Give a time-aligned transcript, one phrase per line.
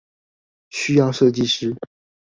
[0.71, 1.75] 需要設計師